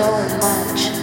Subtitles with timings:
[0.00, 0.99] just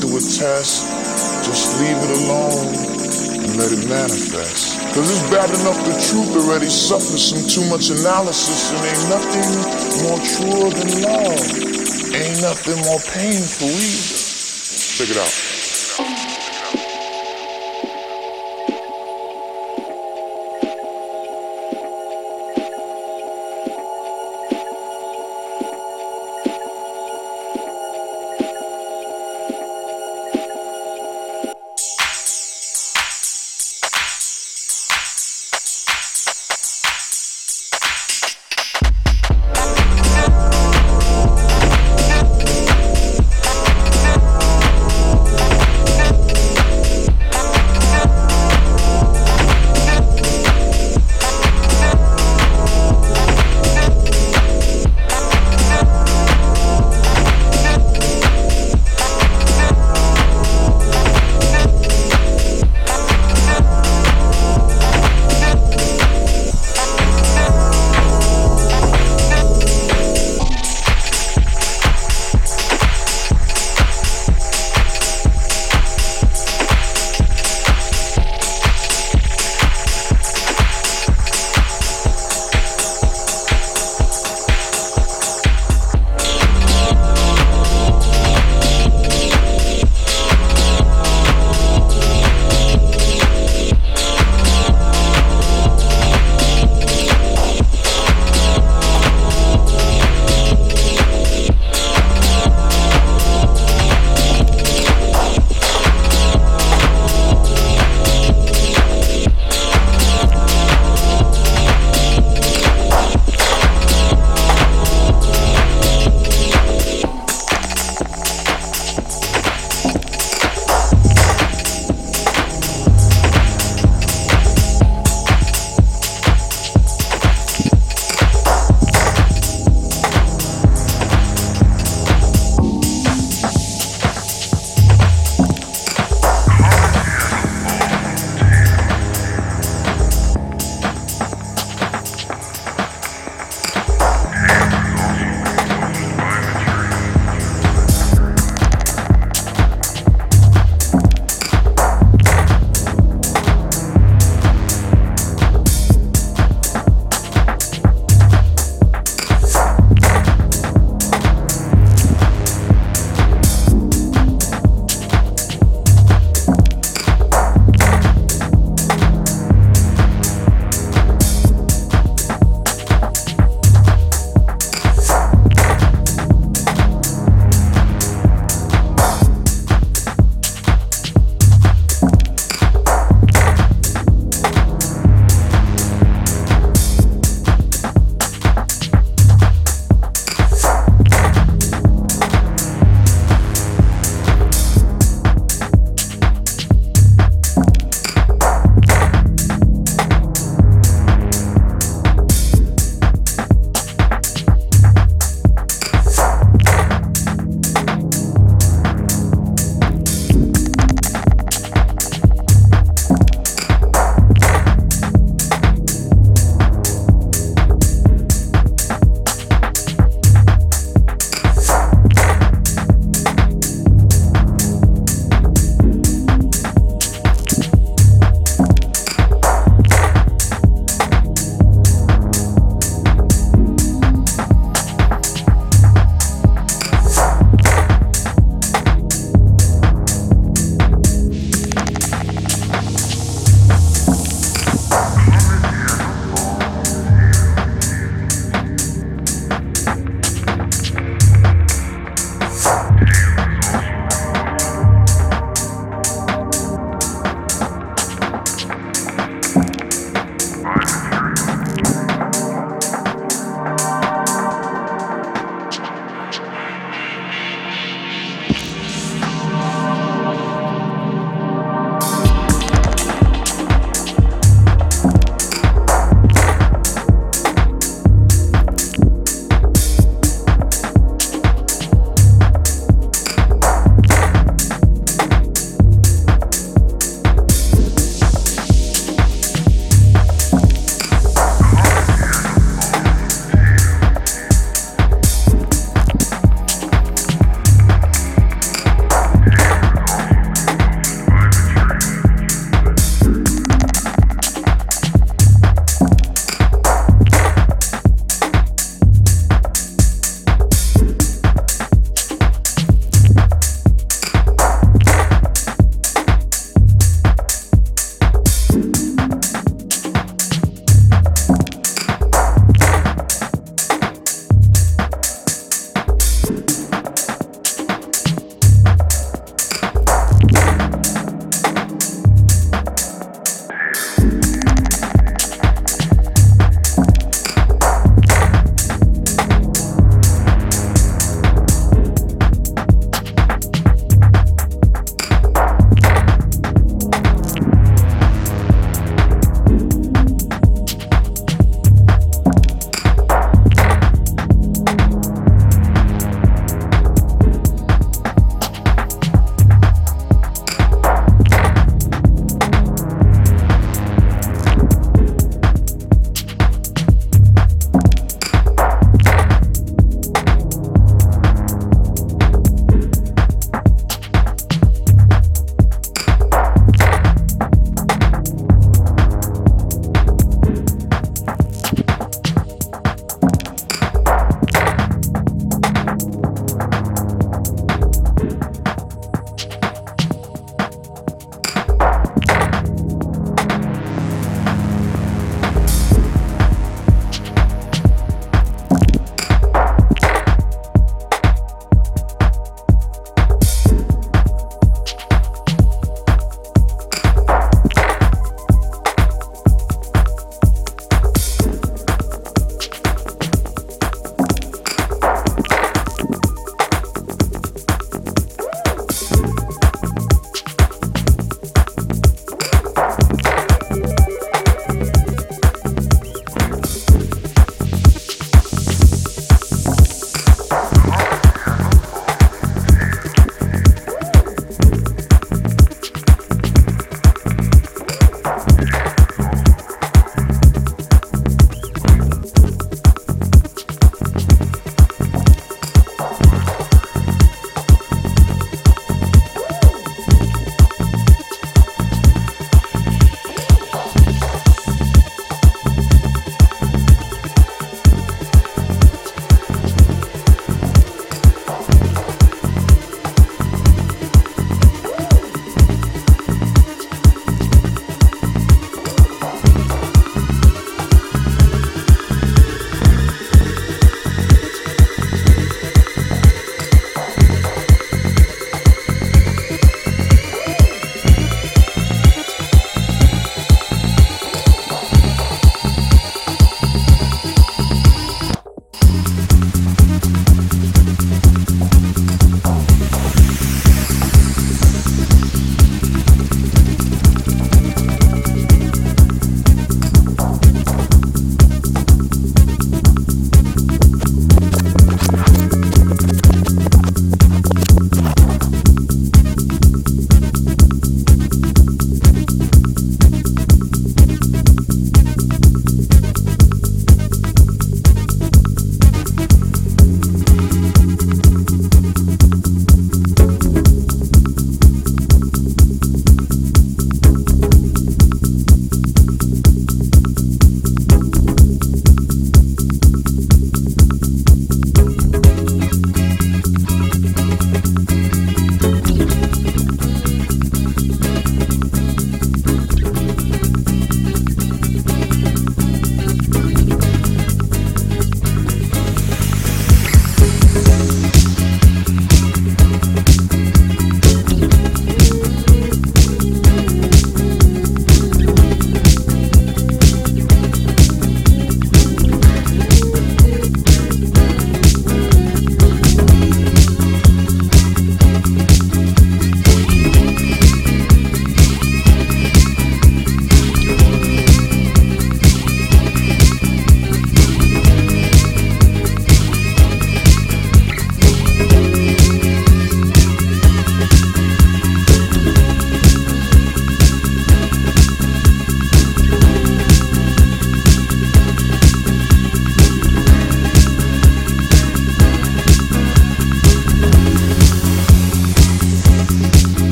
[0.00, 0.86] through a test.
[1.44, 2.70] Just leave it alone
[3.42, 4.78] and let it manifest.
[4.94, 9.48] Cause it's bad enough the truth already suffers from too much analysis and ain't nothing
[10.06, 11.42] more true than love.
[12.14, 14.18] Ain't nothing more painful either.
[14.98, 15.47] Check it out.